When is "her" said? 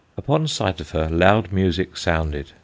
0.93-1.07